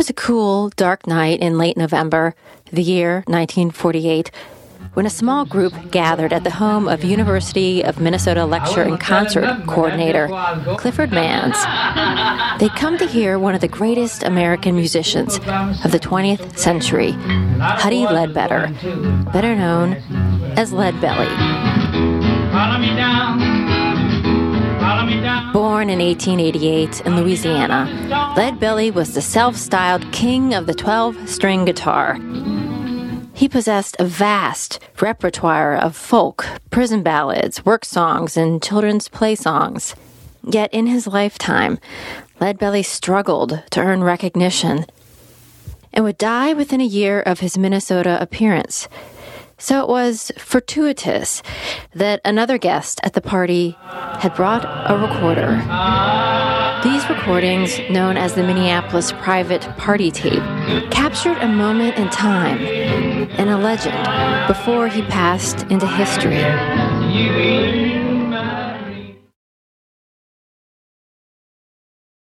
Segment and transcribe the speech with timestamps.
[0.00, 2.34] was a cool, dark night in late November,
[2.72, 4.30] the year 1948,
[4.94, 9.62] when a small group gathered at the home of University of Minnesota lecture and concert
[9.66, 10.28] coordinator
[10.78, 11.54] Clifford Manns.
[12.58, 17.10] They'd come to hear one of the greatest American musicians of the 20th century,
[17.60, 18.72] Huddie Ledbetter,
[19.34, 19.96] better known
[20.56, 20.98] as Lead
[25.52, 31.28] Born in 1888 in Louisiana, Lead Belly was the self styled king of the 12
[31.28, 32.18] string guitar.
[33.34, 39.96] He possessed a vast repertoire of folk, prison ballads, work songs, and children's play songs.
[40.44, 41.78] Yet in his lifetime,
[42.40, 44.86] Leadbelly struggled to earn recognition
[45.92, 48.88] and would die within a year of his Minnesota appearance.
[49.60, 51.42] So it was fortuitous
[51.94, 55.62] that another guest at the party had brought a recorder.
[56.82, 60.42] These recordings, known as the Minneapolis Private Party Tape,
[60.90, 62.58] captured a moment in time
[63.38, 66.40] and a legend before he passed into history.